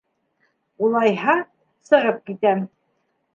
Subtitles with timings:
[0.87, 1.35] Улайһа,
[1.91, 2.65] сығып китәм.